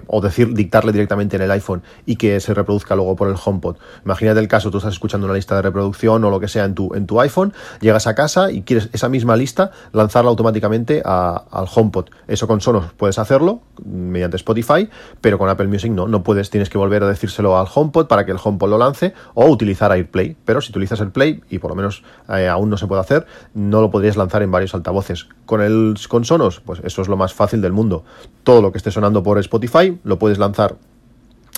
o 0.08 0.22
decir, 0.22 0.54
dictarle 0.54 0.92
directamente 0.92 1.36
en 1.36 1.44
el 1.44 1.52
iPhone 1.52 1.84
y 2.06 2.16
que 2.16 2.40
se 2.40 2.54
reproduzca 2.54 2.96
luego 2.96 3.16
por 3.16 3.28
el 3.28 3.36
HomePod. 3.44 3.78
Imagínate 4.06 4.40
el 4.40 4.48
caso, 4.48 4.72
tú 4.72 4.78
estás 4.78 4.94
escuchando 4.94 5.26
una 5.26 5.36
lista 5.36 5.56
de 5.56 5.62
reproducción 5.62 6.24
o 6.24 6.30
lo 6.30 6.40
que 6.40 6.48
sea 6.48 6.66
en 6.66 6.76
tu, 6.76 6.94
en 6.94 7.06
tu 7.06 7.20
iPhone, 7.22 7.54
llegas 7.80 8.08
a 8.08 8.16
casa 8.16 8.52
y 8.52 8.64
quieres 8.64 8.90
esa 8.94 9.10
misma 9.10 9.36
lista 9.36 9.72
lanzarla 9.92 10.30
automáticamente 10.30 11.02
al 11.06 11.68
HomePod. 11.74 12.10
Eso 12.28 12.48
con 12.48 12.62
Sonos 12.62 12.94
puedes 12.98 13.20
hacerlo 13.20 13.62
mediante 13.86 14.38
Spotify, 14.38 14.90
pero 15.22 15.38
con 15.38 15.50
Apple 15.50 15.68
Music 15.68 15.92
no, 15.92 16.08
no 16.08 16.24
puedes, 16.24 16.50
tienes 16.50 16.70
que 16.70 16.78
volver 16.78 17.04
a 17.04 17.08
decírselo 17.08 17.58
al 17.58 17.68
HomePod 17.74 18.08
para 18.08 18.26
que 18.26 18.32
el 18.32 18.38
HomePod 18.44 18.70
lo 18.70 18.78
lance 18.78 19.14
o 19.34 19.46
utilizar 19.48 19.92
AirPlay. 19.92 20.36
Pero 20.46 20.62
si 20.62 20.72
utilizas 20.72 21.00
el 21.02 21.12
Play, 21.12 21.42
y 21.50 21.60
por 21.60 21.72
lo 21.72 21.76
menos 21.76 22.04
eh, 22.30 22.48
aún 22.48 22.70
no 22.70 22.78
se 22.78 22.88
puede 22.88 23.02
hacer, 23.02 23.26
no 23.54 23.82
lo 23.82 23.92
podrías 23.92 24.18
lanzar 24.18 24.42
en 24.44 24.52
varios 24.52 24.74
altavoces. 24.74 25.28
Con, 25.52 25.60
el, 25.60 25.96
con 26.08 26.24
Sonos, 26.24 26.62
pues 26.62 26.80
eso 26.86 27.02
es 27.02 27.10
lo 27.10 27.18
más 27.18 27.34
fácil 27.34 27.62
del 27.62 27.74
mundo. 27.74 28.06
Todo 28.46 28.62
lo 28.62 28.72
que 28.72 28.78
esté 28.78 28.90
sonando 28.90 29.22
por 29.22 29.38
Spotify 29.40 30.00
lo 30.06 30.18
puedes 30.18 30.38
lanzar 30.38 30.78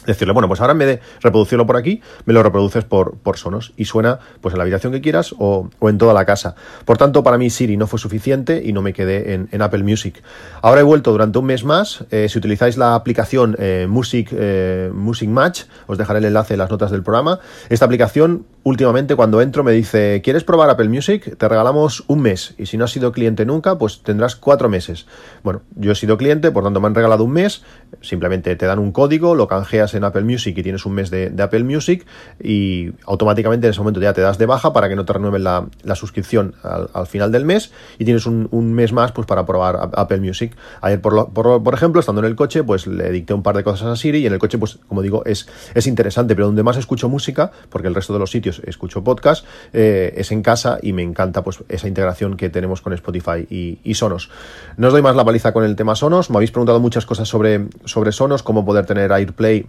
decirle, 0.06 0.34
bueno, 0.34 0.48
pues 0.48 0.62
ahora 0.62 0.74
en 0.74 0.80
vez 0.80 0.88
de 0.88 1.02
reproducirlo 1.22 1.66
por 1.66 1.78
aquí, 1.78 2.02
me 2.26 2.34
lo 2.34 2.44
reproduces 2.44 2.84
por, 2.84 3.18
por 3.18 3.38
Sonos 3.38 3.74
y 3.78 3.86
suena 3.86 4.20
pues 4.42 4.54
en 4.54 4.58
la 4.58 4.64
habitación 4.64 4.92
que 4.94 5.02
quieras 5.02 5.34
o, 5.38 5.70
en 5.82 5.98
toda 5.98 6.14
la 6.14 6.26
casa. 6.26 6.56
Por 6.86 6.98
tanto, 6.98 7.24
para 7.24 7.38
mí 7.38 7.50
Siri 7.50 7.78
no 7.78 7.88
fue 7.88 8.00
suficiente 8.00 8.62
y 8.64 8.74
no 8.74 8.82
me 8.82 8.94
quedé 8.94 9.34
en, 9.34 9.62
Apple 9.64 9.84
Music. 9.84 10.22
Ahora 10.62 10.82
he 10.82 10.84
vuelto 10.84 11.14
durante 11.14 11.40
un 11.40 11.46
mes 11.46 11.64
más. 11.64 12.04
Eh, 12.12 12.28
si 12.28 12.38
utilizáis 12.38 12.76
la 12.76 12.96
aplicación 12.96 13.56
eh, 13.60 13.88
Music, 13.90 14.30
eh, 14.34 14.92
Music 14.94 15.30
Match, 15.30 15.64
os 15.88 15.98
dejaré 15.98 16.20
el 16.20 16.26
enlace 16.26 16.56
en 16.56 16.60
las 16.60 16.70
notas 16.70 16.92
del 16.92 17.02
programa. 17.02 17.40
Esta 17.70 17.86
aplicación, 17.86 18.46
últimamente 18.64 19.16
cuando 19.16 19.42
entro, 19.42 19.64
me 19.64 19.72
dice, 19.72 20.22
¿quieres 20.22 20.44
probar 20.44 20.70
Apple 20.70 20.90
Music? 20.90 21.38
Te 21.38 21.48
regalamos 21.48 22.04
un 22.08 22.22
mes 22.22 22.56
y 22.58 22.66
si 22.66 22.78
no 22.78 22.84
has 22.84 22.92
sido 22.92 23.14
cliente 23.14 23.46
nunca, 23.46 23.78
pues 23.78 24.02
tendrás 24.04 24.36
cuatro 24.36 24.68
meses. 24.68 25.06
Bueno, 25.44 25.62
yo 25.76 25.94
he 25.94 25.96
sido 25.96 26.18
cliente, 26.18 26.52
por 26.52 26.64
tanto 26.64 26.82
me 26.82 26.88
han 26.88 26.96
regalado 26.96 27.24
un 27.24 27.32
mes. 27.32 27.64
Simplemente 28.02 28.56
te 28.58 28.66
dan 28.66 28.80
un 28.80 28.92
código, 28.92 29.36
lo 29.36 29.48
canjeas 29.48 29.93
en 29.96 30.04
Apple 30.04 30.24
Music 30.24 30.58
y 30.58 30.64
tienes 30.64 30.86
un 30.86 30.94
mes 30.94 31.10
de, 31.10 31.34
Apple 31.40 31.64
Music 31.64 32.06
y 32.42 32.92
automáticamente 33.06 33.68
en 33.68 33.72
ese 33.72 33.80
momento 33.80 34.00
ya 34.00 34.14
te 34.14 34.22
das 34.22 34.38
de 34.38 34.46
baja 34.46 34.74
para 34.74 34.90
que 34.90 34.96
no 34.96 35.06
te 35.06 35.14
renueven 35.14 35.44
la, 35.44 35.96
suscripción 35.96 36.56
al, 36.64 37.08
final 37.08 37.32
del 37.32 37.46
mes 37.46 37.72
y 38.00 38.06
tienes 38.06 38.26
un, 38.26 38.74
mes 38.74 38.94
más 38.94 39.12
pues 39.12 39.28
para 39.28 39.46
probar 39.46 39.90
Apple 39.94 40.20
Music. 40.20 40.56
Ayer, 40.82 41.02
por, 41.02 41.32
por, 41.34 41.74
ejemplo, 41.74 42.00
estando 42.00 42.22
en 42.22 42.28
el 42.28 42.36
coche, 42.36 42.64
pues 42.64 42.88
le 42.88 43.12
dicté 43.12 43.34
un 43.34 43.44
par 43.44 43.56
de 43.56 43.64
cosas 43.64 43.88
a 43.88 43.96
Siri 43.96 44.20
y 44.20 44.28
en 44.28 44.34
el 44.34 44.40
coche, 44.40 44.58
pues 44.58 44.80
como 44.88 45.02
digo, 45.02 45.24
es, 45.26 45.48
es 45.74 45.88
interesante, 45.88 46.36
pero 46.36 46.48
donde 46.48 46.64
más 46.64 46.78
escucho 46.78 47.10
música, 47.10 47.52
porque 47.70 47.88
el 47.88 47.96
resto 47.96 48.14
de 48.14 48.20
los 48.20 48.32
sitios 48.32 48.62
escucho 48.66 49.04
podcast, 49.04 49.46
eh, 49.74 50.14
es 50.18 50.32
en 50.32 50.42
casa 50.42 50.80
y 50.82 50.94
me 50.94 51.04
encanta 51.04 51.44
pues 51.44 51.64
esa 51.70 51.88
integración 51.88 52.38
que 52.38 52.50
tenemos 52.50 52.82
con 52.82 52.94
Spotify 52.94 53.48
y, 53.50 53.94
Sonos. 53.94 54.30
No 54.78 54.88
os 54.88 54.94
doy 54.94 55.02
más 55.02 55.16
la 55.16 55.24
paliza 55.24 55.54
con 55.54 55.64
el 55.64 55.76
tema 55.76 55.96
Sonos, 55.96 56.30
me 56.30 56.38
habéis 56.38 56.52
preguntado 56.52 56.80
muchas 56.80 57.06
cosas 57.06 57.28
sobre, 57.28 57.68
sobre 57.86 58.12
Sonos, 58.12 58.44
cómo 58.44 58.66
poder 58.66 58.86
tener 58.86 59.12
AirPlay 59.12 59.68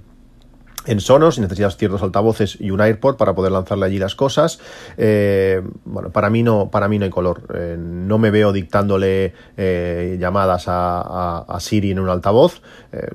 en 0.86 1.00
Sonos 1.00 1.38
necesitas 1.38 1.76
ciertos 1.76 2.02
altavoces 2.02 2.58
y 2.60 2.70
un 2.70 2.80
AirPod 2.80 3.16
para 3.16 3.34
poder 3.34 3.52
lanzarle 3.52 3.86
allí 3.86 3.98
las 3.98 4.14
cosas. 4.14 4.58
Eh, 4.96 5.62
bueno, 5.84 6.10
para 6.10 6.30
mí 6.30 6.42
no, 6.42 6.70
para 6.70 6.88
mí 6.88 6.98
no 6.98 7.04
hay 7.04 7.10
color. 7.10 7.42
Eh, 7.54 7.76
no 7.78 8.18
me 8.18 8.30
veo 8.30 8.52
dictándole 8.52 9.34
eh, 9.56 10.16
llamadas 10.20 10.64
a, 10.66 11.56
Siri 11.60 11.92
en 11.92 11.98
un 11.98 12.08
altavoz. 12.10 12.60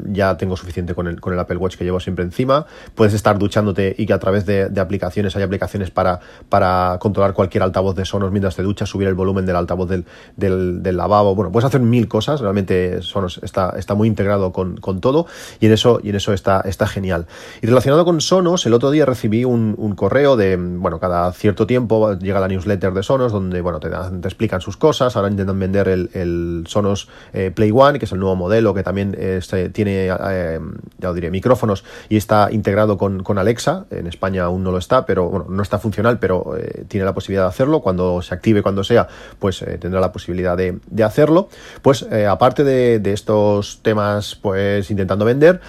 ya 0.05 0.37
tengo 0.37 0.57
suficiente 0.57 0.95
con 0.95 1.07
el, 1.07 1.21
con 1.21 1.33
el 1.33 1.39
Apple 1.39 1.57
Watch 1.57 1.75
que 1.75 1.83
llevo 1.83 1.99
siempre 1.99 2.25
encima. 2.25 2.65
Puedes 2.95 3.13
estar 3.13 3.37
duchándote 3.37 3.95
y 3.97 4.05
que 4.05 4.13
a 4.13 4.19
través 4.19 4.45
de, 4.45 4.69
aplicaciones 4.79 5.35
hay 5.35 5.43
aplicaciones 5.43 5.91
para, 5.91 6.19
para 6.47 6.97
controlar 6.99 7.33
cualquier 7.33 7.63
altavoz 7.63 7.95
de 7.95 8.05
Sonos 8.05 8.31
mientras 8.31 8.55
te 8.55 8.63
duchas, 8.63 8.89
subir 8.89 9.07
el 9.07 9.13
volumen 9.13 9.45
del 9.45 9.55
altavoz 9.55 9.89
del, 9.89 10.05
del, 10.35 10.97
lavabo. 10.97 11.35
Bueno, 11.35 11.51
puedes 11.51 11.65
hacer 11.65 11.81
mil 11.81 12.07
cosas. 12.07 12.41
Realmente 12.41 13.01
Sonos 13.01 13.39
está, 13.43 13.73
está 13.77 13.93
muy 13.93 14.07
integrado 14.07 14.51
con, 14.51 14.77
con 14.77 15.01
todo 15.01 15.27
y 15.59 15.67
en 15.67 15.73
eso, 15.73 15.99
y 16.01 16.09
en 16.09 16.15
eso 16.15 16.33
está, 16.33 16.61
está 16.61 16.87
genial. 16.87 17.27
Y 17.61 17.67
relacionado 17.67 18.05
con 18.05 18.21
Sonos, 18.21 18.65
el 18.65 18.73
otro 18.73 18.89
día 18.89 19.05
recibí 19.05 19.43
un, 19.43 19.75
correo 19.97 20.37
de, 20.37 20.55
bueno, 20.55 20.99
cada 20.99 21.31
cierto 21.33 21.67
tiempo 21.67 22.13
llega 22.13 22.39
la 22.39 22.47
newsletter 22.47 22.93
de 22.93 23.03
Sonos 23.03 23.33
donde, 23.33 23.59
bueno, 23.59 23.81
te, 23.81 23.89
te 23.89 24.27
explican 24.27 24.61
sus 24.61 24.77
cosas. 24.77 25.17
Ahora 25.17 25.29
intentan 25.29 25.59
vender 25.59 25.89
el, 25.89 26.63
Sonos 26.67 27.09
eh, 27.33 27.51
Play 27.53 27.71
One, 27.73 27.99
que 27.99 28.05
es 28.05 28.11
el 28.13 28.19
nuevo 28.19 28.37
modelo 28.37 28.73
que 28.73 28.83
también 28.83 29.15
este, 29.19 29.69
tiene, 29.69 30.07
eh, 30.07 30.59
ya 30.99 31.13
diré, 31.13 31.31
micrófonos 31.31 31.83
y 32.07 32.15
está 32.15 32.47
integrado 32.51 32.97
con, 32.97 33.37
Alexa. 33.37 33.85
En 33.91 34.07
España 34.07 34.43
aún 34.43 34.63
no 34.63 34.71
lo 34.71 34.77
está, 34.77 35.05
pero 35.05 35.29
bueno, 35.29 35.45
no 35.49 35.61
está 35.61 35.79
funcional, 35.79 36.19
pero 36.19 36.57
eh, 36.57 36.85
tiene 36.87 37.05
la 37.05 37.13
posibilidad 37.13 37.43
de 37.43 37.49
hacerlo. 37.49 37.81
Cuando 37.81 38.21
se 38.21 38.33
active, 38.33 38.61
cuando 38.61 38.83
sea, 38.85 39.07
pues 39.37 39.65
tendrá 39.79 39.99
la 39.99 40.11
posibilidad 40.11 40.55
de, 40.57 40.79
hacerlo. 41.03 41.49
Pues 41.81 42.05
aparte 42.29 42.63
de, 42.63 43.01
estos 43.11 43.79
temas, 43.81 44.35
pues 44.35 44.89
intentando 44.91 45.25
vender, 45.25 45.59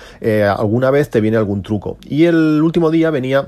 alguna 0.57 0.91
vez 0.91 1.11
te 1.11 1.21
viene 1.21 1.37
algún 1.37 1.63
truco 1.63 1.80
y 2.07 2.25
el 2.25 2.63
último 2.63 2.91
día 2.91 3.11
venía 3.11 3.47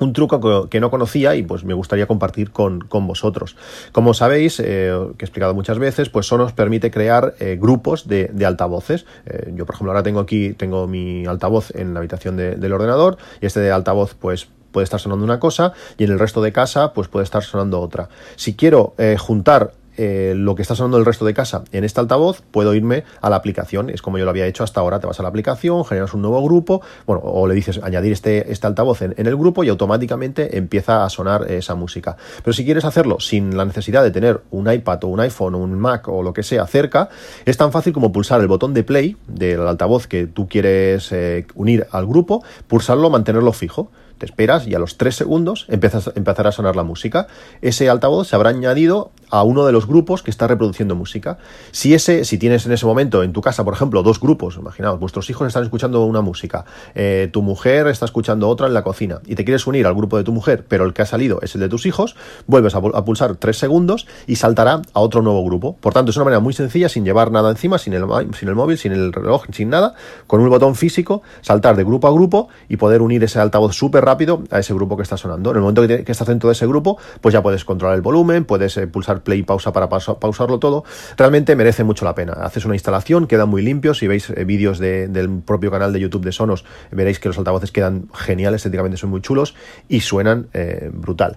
un 0.00 0.12
truco 0.12 0.68
que 0.68 0.80
no 0.80 0.90
conocía 0.90 1.34
y 1.34 1.42
pues 1.42 1.64
me 1.64 1.74
gustaría 1.74 2.06
compartir 2.06 2.50
con, 2.50 2.88
vosotros. 2.88 3.56
Como 3.92 4.14
sabéis, 4.14 4.60
eh, 4.60 4.92
que 5.16 5.24
he 5.24 5.26
explicado 5.26 5.54
muchas 5.54 5.78
veces, 5.78 6.08
pues 6.08 6.26
Sonos 6.26 6.52
permite 6.52 6.90
crear 6.90 7.34
eh, 7.40 7.58
grupos 7.60 8.06
de, 8.06 8.30
altavoces. 8.44 9.06
Eh, 9.26 9.52
yo, 9.54 9.66
por 9.66 9.74
ejemplo, 9.74 9.92
ahora 9.92 10.02
tengo 10.02 10.20
aquí, 10.20 10.52
tengo 10.52 10.86
mi 10.86 11.26
altavoz 11.26 11.74
en 11.74 11.94
la 11.94 12.00
habitación 12.00 12.36
del 12.36 12.72
ordenador 12.72 13.18
y 13.40 13.46
este 13.46 13.60
de 13.60 13.72
altavoz 13.72 14.14
pues 14.14 14.48
puede 14.70 14.84
estar 14.84 15.00
sonando 15.00 15.24
una 15.24 15.40
cosa 15.40 15.72
y 15.96 16.04
en 16.04 16.12
el 16.12 16.18
resto 16.18 16.42
de 16.42 16.52
casa 16.52 16.92
pues 16.92 17.08
puede 17.08 17.24
estar 17.24 17.42
sonando 17.42 17.80
otra. 17.80 18.08
Si 18.36 18.54
quiero 18.54 18.94
juntar 19.18 19.72
eh, 19.98 20.34
lo 20.36 20.54
que 20.54 20.62
está 20.62 20.76
sonando 20.76 20.96
el 20.96 21.04
resto 21.04 21.24
de 21.24 21.34
casa 21.34 21.64
en 21.72 21.82
este 21.82 21.98
altavoz, 22.00 22.40
puedo 22.52 22.72
irme 22.72 23.04
a 23.20 23.28
la 23.30 23.36
aplicación. 23.36 23.90
Es 23.90 24.00
como 24.00 24.16
yo 24.16 24.24
lo 24.24 24.30
había 24.30 24.46
hecho 24.46 24.62
hasta 24.62 24.80
ahora. 24.80 25.00
Te 25.00 25.08
vas 25.08 25.18
a 25.18 25.22
la 25.24 25.28
aplicación, 25.28 25.84
generas 25.84 26.14
un 26.14 26.22
nuevo 26.22 26.42
grupo, 26.42 26.82
bueno, 27.04 27.20
o 27.24 27.46
le 27.48 27.54
dices 27.54 27.80
añadir 27.82 28.12
este, 28.12 28.52
este 28.52 28.66
altavoz 28.66 29.02
en, 29.02 29.14
el 29.18 29.36
grupo 29.36 29.64
y 29.64 29.68
automáticamente 29.68 30.56
empieza 30.56 31.04
a 31.04 31.10
sonar 31.10 31.50
esa 31.50 31.74
música. 31.74 32.16
Pero 32.44 32.54
si 32.54 32.64
quieres 32.64 32.84
hacerlo 32.84 33.18
sin 33.18 33.56
la 33.56 33.64
necesidad 33.64 34.04
de 34.04 34.12
tener 34.12 34.40
un 34.50 34.72
iPad 34.72 35.02
o 35.04 35.08
un 35.08 35.20
iPhone 35.20 35.56
o 35.56 35.58
un 35.58 35.78
Mac 35.78 36.06
o 36.08 36.22
lo 36.22 36.32
que 36.32 36.44
sea 36.44 36.66
cerca, 36.66 37.08
es 37.44 37.56
tan 37.56 37.72
fácil 37.72 37.92
como 37.92 38.12
pulsar 38.12 38.40
el 38.40 38.46
botón 38.46 38.74
de 38.74 38.84
play 38.84 39.16
del 39.26 39.66
altavoz 39.66 40.06
que 40.06 40.28
tú 40.28 40.48
quieres 40.48 41.10
eh, 41.10 41.46
unir 41.56 41.88
al 41.90 42.06
grupo, 42.06 42.44
pulsarlo, 42.68 43.10
mantenerlo 43.10 43.52
fijo 43.52 43.90
te 44.18 44.26
esperas 44.26 44.66
y 44.66 44.74
a 44.74 44.78
los 44.78 44.96
tres 44.96 45.16
segundos 45.16 45.66
empiezas, 45.68 46.10
empezará 46.14 46.50
a 46.50 46.52
sonar 46.52 46.76
la 46.76 46.82
música. 46.82 47.26
Ese 47.62 47.88
altavoz 47.88 48.28
se 48.28 48.36
habrá 48.36 48.50
añadido 48.50 49.12
a 49.30 49.42
uno 49.42 49.66
de 49.66 49.72
los 49.72 49.86
grupos 49.86 50.22
que 50.22 50.30
está 50.30 50.46
reproduciendo 50.46 50.94
música. 50.94 51.38
Si 51.70 51.94
ese, 51.94 52.24
si 52.24 52.38
tienes 52.38 52.66
en 52.66 52.72
ese 52.72 52.86
momento 52.86 53.22
en 53.22 53.32
tu 53.32 53.40
casa, 53.40 53.64
por 53.64 53.74
ejemplo, 53.74 54.02
dos 54.02 54.20
grupos, 54.20 54.56
imaginaos, 54.56 54.98
vuestros 54.98 55.28
hijos 55.30 55.46
están 55.46 55.62
escuchando 55.62 56.04
una 56.04 56.20
música, 56.20 56.64
eh, 56.94 57.28
tu 57.32 57.42
mujer 57.42 57.86
está 57.88 58.04
escuchando 58.04 58.48
otra 58.48 58.66
en 58.66 58.74
la 58.74 58.82
cocina 58.82 59.20
y 59.26 59.34
te 59.34 59.44
quieres 59.44 59.66
unir 59.66 59.86
al 59.86 59.94
grupo 59.94 60.16
de 60.16 60.24
tu 60.24 60.32
mujer, 60.32 60.64
pero 60.68 60.84
el 60.84 60.92
que 60.92 61.02
ha 61.02 61.06
salido 61.06 61.40
es 61.42 61.54
el 61.54 61.60
de 61.60 61.68
tus 61.68 61.86
hijos, 61.86 62.16
vuelves 62.46 62.74
a, 62.74 62.80
pulsar 62.80 63.36
tres 63.36 63.58
segundos 63.58 64.06
y 64.26 64.36
saltará 64.36 64.82
a 64.92 65.00
otro 65.00 65.22
nuevo 65.22 65.44
grupo. 65.44 65.76
Por 65.80 65.92
tanto, 65.92 66.10
es 66.10 66.16
una 66.16 66.24
manera 66.24 66.40
muy 66.40 66.52
sencilla, 66.52 66.88
sin 66.88 67.04
llevar 67.04 67.30
nada 67.30 67.50
encima, 67.50 67.78
sin 67.78 67.92
el, 67.92 68.04
sin 68.38 68.48
el 68.48 68.54
móvil, 68.54 68.78
sin 68.78 68.92
el 68.92 69.12
reloj, 69.12 69.44
sin 69.52 69.70
nada, 69.70 69.94
con 70.26 70.40
un 70.40 70.48
botón 70.48 70.74
físico, 70.74 71.22
saltar 71.42 71.76
de 71.76 71.84
grupo 71.84 72.08
a 72.08 72.12
grupo 72.12 72.48
y 72.68 72.76
poder 72.76 73.02
unir 73.02 73.22
ese 73.24 73.38
altavoz 73.38 73.74
súper 73.74 74.04
rápido 74.08 74.42
a 74.50 74.58
ese 74.58 74.72
grupo 74.72 74.96
que 74.96 75.02
está 75.02 75.18
sonando. 75.18 75.50
En 75.50 75.56
el 75.56 75.62
momento 75.62 75.86
que, 75.86 76.10
estás 76.10 76.26
dentro 76.26 76.48
de 76.48 76.54
ese 76.54 76.66
grupo, 76.66 76.96
pues 77.20 77.34
ya 77.34 77.42
puedes 77.42 77.64
controlar 77.66 77.94
el 77.94 78.00
volumen, 78.00 78.46
puedes 78.46 78.74
eh, 78.78 78.86
pulsar 78.86 79.22
play 79.22 79.40
y 79.40 79.42
pausa 79.42 79.70
para 79.72 79.88
pausarlo 79.88 80.58
todo. 80.58 80.84
Realmente 81.18 81.54
merece 81.56 81.84
mucho 81.84 82.06
la 82.06 82.14
pena. 82.14 82.32
Haces 82.32 82.64
una 82.64 82.74
instalación, 82.74 83.26
queda 83.26 83.44
muy 83.44 83.60
limpio. 83.60 83.92
Si 83.92 84.06
veis 84.08 84.30
eh, 84.30 84.44
vídeos 84.44 84.78
del 84.78 85.42
propio 85.44 85.70
canal 85.70 85.92
de 85.92 86.00
YouTube 86.00 86.24
de 86.24 86.32
Sonos, 86.32 86.64
veréis 86.90 87.20
que 87.20 87.28
los 87.28 87.36
altavoces 87.36 87.70
quedan 87.70 88.08
geniales, 88.14 88.60
estéticamente 88.60 88.96
son 88.96 89.10
muy 89.10 89.20
chulos 89.20 89.54
y 89.88 90.00
suenan 90.00 90.48
eh, 90.54 90.90
brutal. 90.92 91.36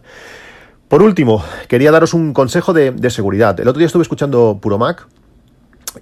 Por 0.88 1.01
último, 1.04 1.44
quería 1.68 1.92
daros 1.92 2.13
un 2.13 2.34
consejo 2.34 2.72
de, 2.72 2.92
de 2.92 3.10
seguridad. 3.10 3.60
El 3.60 3.68
otro 3.68 3.80
día 3.80 3.88
estuve 3.88 4.04
escuchando 4.04 4.60
Puro 4.62 4.78
Mac, 4.78 5.08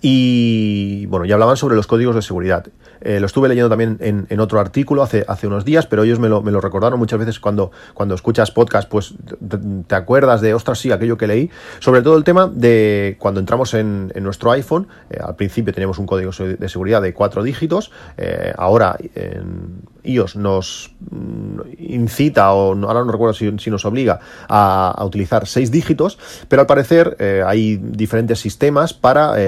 y 0.02 1.06
bueno, 1.08 1.26
ya 1.26 1.36
hablaban 1.36 1.58
sobre 1.58 1.76
los 1.76 1.88
códigos 1.88 2.16
de 2.16 2.22
seguridad. 2.22 2.66
Eh, 3.02 3.20
lo 3.20 3.26
estuve 3.26 3.48
leyendo 3.48 3.70
también 3.70 3.98
en, 4.02 4.40
otro 4.40 4.60
artículo 4.60 5.04
hace, 5.04 5.26
hace 5.28 5.48
unos 5.48 5.66
días, 5.66 5.86
pero 5.86 6.04
ellos 6.04 6.20
me 6.20 6.30
lo, 6.30 6.42
me 6.42 6.52
lo 6.52 6.62
recordaron 6.62 7.00
muchas 7.00 7.20
veces 7.20 7.40
cuando, 7.40 7.72
cuando 7.94 8.16
escuchas 8.16 8.52
podcast, 8.52 8.90
pues 8.90 9.14
te, 9.88 9.96
acuerdas 9.96 10.42
de, 10.42 10.54
ostras, 10.54 10.80
sí, 10.80 10.92
aquello 10.92 11.18
que 11.18 11.28
leí. 11.28 11.50
Sobre 11.80 12.02
todo 12.02 12.18
el 12.18 12.24
tema 12.24 12.48
de 12.48 13.16
cuando 13.20 13.40
entramos 13.40 13.74
en, 13.74 14.12
nuestro 14.20 14.52
iPhone, 14.52 14.88
eh, 15.10 15.18
al 15.22 15.36
principio 15.36 15.74
teníamos 15.74 15.98
un 15.98 16.06
código 16.06 16.32
de 16.32 16.70
seguridad 16.70 17.02
de 17.02 17.14
cuatro 17.14 17.44
dígitos, 17.44 17.92
eh, 18.18 18.54
ahora 18.58 18.98
en 19.16 19.82
iOS 20.04 20.36
nos 20.36 20.96
mm, 21.10 21.60
incita, 21.78 22.54
o 22.54 22.74
ahora 22.86 23.04
no 23.06 23.12
recuerdo 23.12 23.34
si, 23.34 23.70
nos 23.70 23.86
obliga, 23.86 24.20
a, 24.48 25.02
utilizar 25.06 25.48
seis 25.48 25.72
dígitos, 25.72 26.18
pero 26.48 26.62
al 26.62 26.68
parecer 26.68 27.18
hay 27.46 27.78
diferentes 27.78 28.40
sistemas 28.40 28.94
para, 28.94 29.40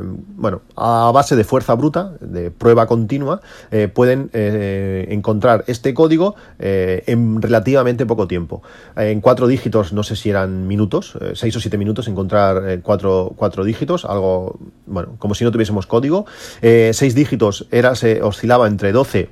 bueno, 0.00 0.62
a 0.76 1.10
base 1.12 1.36
de 1.36 1.44
fuerza 1.44 1.74
bruta, 1.74 2.12
de 2.20 2.50
prueba 2.50 2.86
con 2.86 3.00
continua, 3.00 3.40
eh, 3.70 3.88
pueden 3.88 4.30
eh, 4.34 5.06
encontrar 5.08 5.64
este 5.66 5.94
código 5.94 6.36
eh, 6.58 7.02
en 7.06 7.40
relativamente 7.40 8.04
poco 8.04 8.26
tiempo. 8.26 8.62
en 8.94 9.22
cuatro 9.22 9.46
dígitos, 9.46 9.94
no 9.94 10.02
sé 10.02 10.16
si 10.16 10.28
eran 10.28 10.66
minutos, 10.68 11.16
seis 11.34 11.56
o 11.56 11.60
siete 11.60 11.78
minutos, 11.78 12.06
encontrar 12.08 12.80
cuatro, 12.82 13.32
cuatro, 13.36 13.64
dígitos, 13.64 14.04
algo, 14.04 14.58
bueno, 14.86 15.16
como 15.18 15.34
si 15.34 15.44
no 15.44 15.50
tuviésemos 15.50 15.86
código. 15.86 16.26
seis 16.60 17.14
dígitos 17.14 17.66
era, 17.70 17.94
se 17.94 18.22
oscilaba 18.22 18.66
entre 18.66 18.92
12 18.92 19.30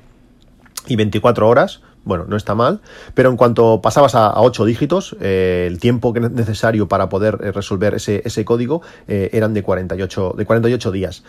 y 0.87 0.95
24 0.95 1.47
horas 1.47 1.81
bueno, 2.09 2.25
no 2.27 2.35
está 2.35 2.55
mal, 2.55 2.81
pero 3.13 3.29
en 3.29 3.37
cuanto 3.37 3.81
pasabas 3.81 4.15
a, 4.15 4.41
8 4.41 4.65
dígitos, 4.65 5.15
eh, 5.21 5.65
el 5.69 5.79
tiempo 5.79 6.13
necesario 6.13 6.89
para 6.89 7.07
poder 7.07 7.37
eh, 7.41 7.51
resolver 7.53 7.93
ese, 7.93 8.21
ese 8.25 8.43
código 8.43 8.81
eh, 9.07 9.29
eran 9.31 9.53
de 9.53 9.63
48, 9.63 10.33
de 10.35 10.45
48 10.45 10.91
días. 10.91 11.23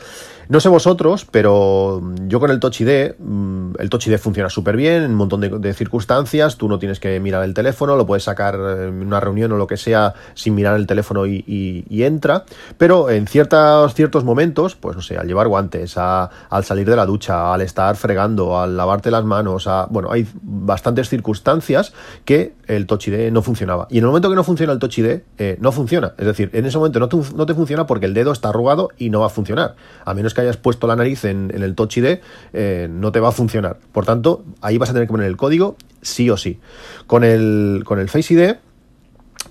No 0.49 0.59
sé 0.59 0.69
vosotros, 0.69 1.27
pero 1.31 2.03
yo 2.27 2.41
con 2.41 2.51
el 2.51 2.59
Touch 2.59 2.81
ID, 2.81 3.13
mm, 3.19 3.75
el 3.79 3.89
Touch 3.89 4.09
ID 4.09 4.19
funciona 4.19 4.51
súper 4.51 4.77
bien 4.77 5.05
en 5.05 5.11
un 5.13 5.17
montón 5.17 5.41
de, 5.41 5.75
circunstancias, 5.75 6.57
tú 6.57 6.69
no 6.69 6.81
tienes 6.81 6.99
que 6.99 7.21
mirar 7.21 7.45
el 7.45 7.55
teléfono, 7.55 7.95
lo 7.95 8.05
puedes 8.05 8.25
sacar 8.25 8.57
en 8.57 9.07
una 9.07 9.21
reunión 9.21 9.53
o 9.53 9.57
lo 9.57 9.69
que 9.69 9.77
sea 9.77 10.15
sin 10.35 10.57
mirar 10.57 10.75
el 10.75 10.89
teléfono 10.89 11.25
y, 11.27 11.85
entra, 12.03 12.45
pero 12.79 13.11
en 13.11 13.27
ciertos, 13.27 13.95
ciertos 13.95 14.25
momentos, 14.25 14.75
pues 14.75 14.97
no 14.97 15.03
sé, 15.03 15.19
al 15.19 15.29
llevar 15.29 15.47
guantes, 15.47 15.97
al 15.97 16.65
salir 16.65 16.89
de 16.89 16.97
la 16.97 17.07
ducha, 17.07 17.53
al 17.53 17.61
estar 17.61 17.95
fregando, 17.95 18.59
al 18.59 18.77
lavarte 18.77 19.11
las 19.11 19.25
manos, 19.25 19.67
a, 19.67 19.87
bueno, 19.91 20.11
hay 20.11 20.27
bastantes 20.71 21.09
circunstancias 21.09 21.93
que 22.25 22.55
el 22.67 22.87
Touch 22.87 23.09
no 23.09 23.43
funcionaba. 23.43 23.89
Y 23.91 23.99
en 23.99 24.05
el 24.05 24.09
momento 24.09 24.31
que 24.31 24.37
no 24.37 24.45
funciona 24.45 24.73
el 24.73 24.79
Touch 24.79 24.99
ID, 24.99 25.23
eh, 25.39 25.57
no 25.61 25.73
funciona. 25.73 26.15
Es 26.17 26.27
decir, 26.27 26.51
en 26.53 26.65
ese 26.65 26.79
momento 26.79 27.01
no 27.01 27.47
te, 27.47 27.55
funciona 27.55 27.87
porque 27.87 28.07
el 28.07 28.15
dedo 28.15 28.31
está 28.33 28.51
arrugado 28.51 28.91
y 28.97 29.11
no 29.11 29.21
va 29.21 29.27
a 29.27 29.31
funcionar. 29.31 29.75
A 30.05 30.15
menos 30.15 30.33
que 30.33 30.43
hayas 30.43 30.57
puesto 30.57 30.87
la 30.87 30.95
nariz 30.95 31.25
en, 31.25 31.51
el 31.53 31.75
Touch 31.75 31.97
ID, 31.97 32.21
eh, 32.53 32.89
no 32.89 33.11
te 33.11 33.19
va 33.19 33.31
a 33.31 33.33
funcionar. 33.33 33.79
Por 33.93 34.07
tanto, 34.07 34.45
ahí 34.61 34.79
vas 34.79 34.91
a 34.91 34.93
tener 34.93 35.09
que 35.09 35.13
poner 35.13 35.27
el 35.27 35.37
código 35.37 35.77
sí 36.03 36.31
o 36.31 36.37
sí. 36.37 36.61
Con 37.09 37.25
el, 37.25 37.83
con 37.85 37.99
el 37.99 38.09
Face 38.09 38.33
ID 38.33 38.55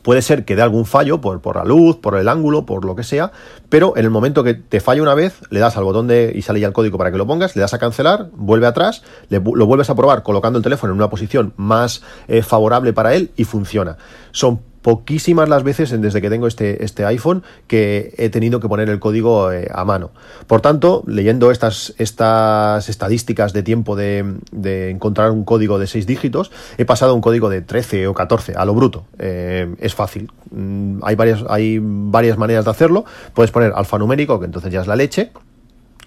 Puede 0.10 0.24
ser 0.24 0.44
que 0.44 0.56
dé 0.56 0.64
algún 0.64 0.88
fallo 0.88 1.22
por, 1.22 1.40
por 1.40 1.58
la 1.58 1.64
luz, 1.64 1.98
por 1.98 2.16
el 2.16 2.28
ángulo, 2.30 2.66
por 2.66 2.84
lo 2.84 2.96
que 2.96 3.04
sea, 3.04 3.32
pero 3.70 3.96
en 3.96 4.06
el 4.06 4.10
momento 4.10 4.44
que 4.44 4.56
te 4.56 4.80
falla 4.80 5.04
una 5.04 5.14
vez, 5.14 5.40
le 5.52 5.60
das 5.60 5.78
al 5.78 5.84
botón 5.84 6.08
de 6.08 6.32
y 6.34 6.42
sale 6.42 6.60
ya 6.60 6.66
el 6.66 6.74
código 6.74 6.98
para 6.98 7.12
que 7.12 7.20
lo 7.20 7.28
pongas, 7.28 7.56
le 7.56 7.62
das 7.62 7.76
a 7.76 7.78
cancelar, 7.78 8.32
vuelve 8.34 8.66
atrás, 8.66 9.04
lo 9.30 9.68
vuelves 9.68 9.92
a 9.92 9.94
probar 9.94 10.24
colocando 10.24 10.58
el 10.58 10.64
teléfono 10.64 10.94
en 10.94 10.98
una 10.98 11.12
posición 11.12 11.54
más 11.58 12.02
eh, 12.28 12.42
favorable 12.42 12.92
para 12.92 13.14
él 13.14 13.30
y 13.36 13.44
funciona. 13.44 13.98
Son 14.32 14.62
poquísimas 14.82 15.50
las 15.50 15.64
veces 15.64 15.90
desde 16.02 16.22
que 16.22 16.30
tengo 16.30 16.48
este, 16.48 16.84
este 16.84 17.06
iPhone 17.06 17.44
que 17.68 18.14
he 18.18 18.30
tenido 18.30 18.60
que 18.60 18.68
poner 18.68 18.90
el 18.90 19.00
código 19.00 19.52
eh, 19.52 19.68
a 19.74 19.86
mano. 19.86 20.12
Por 20.48 20.62
tanto, 20.62 21.04
leyendo 21.06 21.52
estas, 21.52 21.94
estas 21.98 22.90
estadísticas 22.90 23.54
de 23.54 23.64
tiempo 23.64 23.96
de, 23.96 24.40
encontrar 24.90 25.32
un 25.32 25.44
código 25.44 25.80
de 25.80 25.88
6 25.88 26.06
dígitos, 26.06 26.52
he 26.78 26.86
pasado 26.86 27.12
a 27.12 27.16
un 27.16 27.22
código 27.22 27.50
de 27.50 27.62
13 27.62 28.08
o 28.08 28.14
14, 28.14 28.54
a 28.56 28.66
lo 28.66 28.74
bruto. 28.74 29.06
Eh, 29.18 29.74
es 29.80 29.94
fácil. 29.96 30.32
Mm, 30.52 31.00
hay, 31.04 31.16
varias, 31.16 31.44
hay 31.50 31.80
varias 31.82 32.38
maneras 32.38 32.66
de 32.66 32.72
hacerlo. 32.72 33.06
Puedes 33.34 33.52
poner 33.52 33.74
alfanumérico, 33.76 34.40
que 34.40 34.46
entonces 34.46 34.72
ya 34.72 34.82
es 34.82 34.88
la 34.88 34.96
leche 34.96 35.32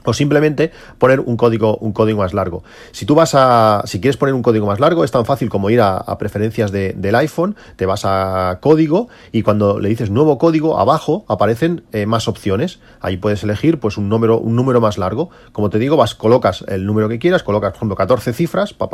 o 0.04 0.12
simplemente 0.12 0.73
poner 0.99 1.21
un 1.21 1.37
código, 1.37 1.76
un 1.78 1.92
código 1.92 2.21
más 2.21 2.35
largo. 2.35 2.62
Si 2.92 3.06
tú 3.06 3.14
vas 3.14 3.35
a, 3.35 3.82
si 3.87 4.00
quieres 4.00 4.16
poner 4.16 4.35
un 4.35 4.42
código 4.42 4.66
más 4.66 4.80
largo, 4.80 5.04
es 5.04 5.11
tan 5.11 5.25
fácil 5.25 5.49
como 5.49 5.71
ir 5.71 5.80
a, 5.80 6.02
preferencias 6.18 6.71
del 6.73 7.14
iPhone, 7.14 7.56
te 7.76 7.87
vas 7.87 8.04
a 8.04 8.59
código 8.61 9.09
y 9.32 9.42
cuando 9.42 9.80
le 9.80 9.88
dices 9.88 10.11
nuevo 10.11 10.38
código, 10.38 10.78
abajo 10.78 11.25
aparecen 11.28 11.85
eh, 11.92 12.06
más 12.06 12.28
opciones. 12.28 12.80
Ahí 13.00 13.16
puedes 13.16 13.42
elegir 13.42 13.80
pues 13.80 13.97
un 13.97 14.09
número, 14.09 14.38
un 14.38 14.54
número 14.56 14.80
más 14.80 14.99
largo. 14.99 15.30
Como 15.52 15.71
te 15.71 15.78
digo, 15.78 15.97
vas, 15.97 16.14
colocas 16.14 16.64
el 16.68 16.87
número 16.87 17.09
que 17.09 17.18
quieras, 17.18 17.42
colocas, 17.42 17.71
por 17.71 17.78
ejemplo, 17.78 17.97
14 17.97 18.32
cifras, 18.32 18.73
pa, 18.73 18.88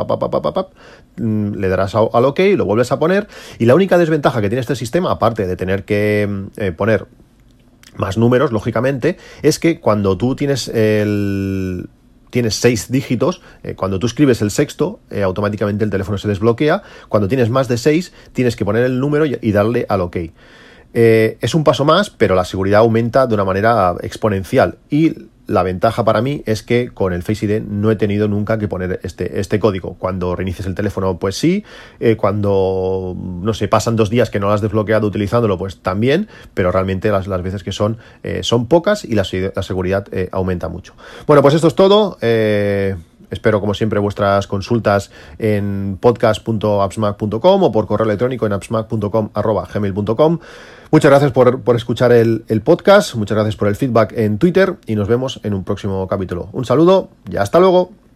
mm, 1.16 1.54
le 1.54 1.68
darás 1.68 1.94
al 1.94 2.24
OK, 2.24 2.40
lo 2.56 2.64
vuelves 2.64 2.92
a 2.92 2.98
poner. 2.98 3.28
Y 3.58 3.66
la 3.66 3.74
única 3.74 3.98
desventaja 3.98 4.40
que 4.40 4.48
tiene 4.48 4.60
este 4.60 4.76
sistema, 4.76 5.10
aparte 5.10 5.46
de 5.46 5.56
tener 5.56 5.84
que 5.84 6.26
mm, 6.28 6.46
eh, 6.56 6.72
poner 6.72 7.06
más 7.98 8.16
números, 8.16 8.52
lógicamente, 8.52 9.18
es 9.42 9.58
que 9.58 9.80
cuando 9.80 10.16
tú 10.16 10.36
tienes 10.36 10.68
el 10.68 11.88
tienes 12.30 12.56
seis 12.56 12.90
dígitos, 12.90 13.40
eh, 13.62 13.74
cuando 13.74 13.98
tú 13.98 14.06
escribes 14.06 14.42
el 14.42 14.50
sexto, 14.50 15.00
eh, 15.10 15.22
automáticamente 15.22 15.84
el 15.84 15.90
teléfono 15.90 16.18
se 16.18 16.28
desbloquea. 16.28 16.82
Cuando 17.08 17.28
tienes 17.28 17.50
más 17.50 17.68
de 17.68 17.78
seis, 17.78 18.12
tienes 18.32 18.56
que 18.56 18.64
poner 18.64 18.84
el 18.84 19.00
número 19.00 19.24
y, 19.26 19.52
darle 19.52 19.86
al 19.88 20.02
OK. 20.02 20.16
Eh, 20.95 21.38
es 21.40 21.54
un 21.54 21.64
paso 21.64 21.85
más, 21.85 22.11
pero 22.11 22.35
la 22.35 22.45
seguridad 22.45 22.80
aumenta 22.80 23.26
de 23.26 23.35
una 23.35 23.45
manera 23.45 23.95
exponencial. 24.02 24.78
Y 24.90 25.14
la 25.47 25.62
ventaja 25.62 26.04
para 26.04 26.21
mí 26.21 26.42
es 26.45 26.62
que 26.62 26.90
con 26.92 27.12
el 27.12 27.23
Face 27.23 27.47
ID 27.47 27.62
no 27.62 27.90
he 27.90 27.97
tenido 27.97 28.28
nunca 28.28 28.59
que 28.59 28.68
poner 28.68 29.00
este, 29.02 29.40
este 29.40 29.59
código. 29.59 29.95
Cuando 29.95 30.37
reinicies 30.37 30.66
el 30.66 30.75
teléfono, 30.75 31.18
pues 31.18 31.37
sí. 31.37 31.64
Eh, 32.00 32.16
cuando, 32.16 33.16
no 33.16 33.54
sé, 33.54 33.68
pasan 33.68 33.97
dos 33.97 34.11
días 34.11 34.30
que 34.30 34.40
no 34.40 34.49
lo 34.49 34.52
has 34.52 34.61
desbloqueado 34.61 35.07
utilizándolo, 35.07 35.57
pues 35.57 35.80
también. 35.80 36.28
Pero 36.54 36.73
realmente 36.73 37.11
las, 37.11 37.26
las 37.26 37.42
veces 37.42 37.62
que 37.62 37.73
son, 37.73 37.99
eh, 38.23 38.40
son 38.42 38.66
pocas 38.66 39.04
y 39.04 39.14
la, 39.14 39.25
seguridad 39.25 40.07
aumenta 40.33 40.68
mucho. 40.68 40.95
Bueno, 41.26 41.42
pues 41.42 41.54
esto 41.54 41.68
es 41.68 41.75
todo. 41.75 42.18
Espero, 43.30 43.61
como 43.61 43.75
siempre, 43.75 43.99
vuestras 43.99 44.47
consultas 44.47 45.11
en 45.38 45.99
podcast.appsmac.com 46.00 47.62
o 47.62 47.73
por 47.73 47.87
correo 47.87 48.06
electrónico 48.06 48.47
en 48.47 48.52
appsmac.com.gmail.com. 48.52 50.38
Muchas 50.90 51.11
gracias 51.11 51.32
por, 51.32 51.76
escuchar 51.76 52.12
el, 52.12 52.44
el 52.49 52.62
podcast, 52.62 53.14
muchas 53.14 53.37
gracias 53.37 53.56
por 53.56 53.68
el 53.68 53.76
feedback 53.76 54.12
en 54.16 54.38
Twitter 54.38 54.76
y 54.87 54.94
nos 54.94 55.06
vemos 55.06 55.40
en 55.42 55.52
un 55.52 55.64
próximo 55.64 56.06
capítulo. 56.08 56.49
Un 56.52 56.64
saludo 56.64 57.11
y 57.30 57.37
hasta 57.37 57.61
luego. 57.61 58.07